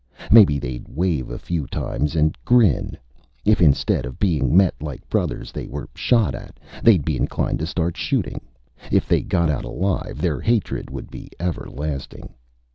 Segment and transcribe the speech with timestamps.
[0.31, 2.97] Maybe they'd wave a few times and grin.
[3.45, 7.67] If instead of being met like brothers, they were shot at, they'd be inclined to
[7.67, 8.41] start shooting.
[8.91, 12.33] If they got out alive, their hatred would be everlasting.